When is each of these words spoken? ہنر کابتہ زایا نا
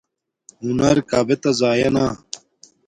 ہنر 0.61 0.97
کابتہ 1.09 1.51
زایا 1.59 1.89
نا 1.95 2.05